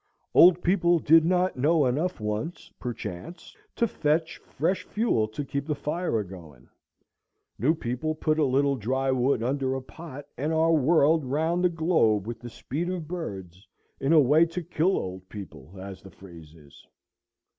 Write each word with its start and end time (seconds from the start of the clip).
Old 0.33 0.63
people 0.63 0.97
did 0.97 1.23
not 1.25 1.57
know 1.59 1.85
enough 1.85 2.19
once, 2.19 2.71
perchance, 2.79 3.55
to 3.75 3.87
fetch 3.87 4.39
fresh 4.39 4.83
fuel 4.83 5.27
to 5.27 5.45
keep 5.45 5.67
the 5.67 5.75
fire 5.75 6.17
a 6.19 6.25
going; 6.25 6.67
new 7.59 7.75
people 7.75 8.15
put 8.15 8.39
a 8.39 8.43
little 8.43 8.75
dry 8.75 9.11
wood 9.11 9.43
under 9.43 9.75
a 9.75 9.81
pot, 9.83 10.25
and 10.39 10.51
are 10.51 10.73
whirled 10.73 11.23
round 11.23 11.63
the 11.63 11.69
globe 11.69 12.25
with 12.25 12.39
the 12.39 12.49
speed 12.49 12.89
of 12.89 13.07
birds, 13.07 13.67
in 13.99 14.11
a 14.11 14.19
way 14.19 14.43
to 14.43 14.63
kill 14.63 14.97
old 14.97 15.29
people, 15.29 15.75
as 15.79 16.01
the 16.01 16.09
phrase 16.09 16.55
is. 16.55 16.87